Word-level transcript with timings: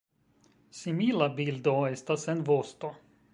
Simila 0.77 1.27
bildo 1.41 1.75
estas 1.91 2.27
en 2.35 2.43
vosto. 2.49 2.93